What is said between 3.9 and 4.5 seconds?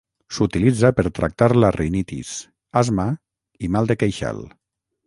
de queixal.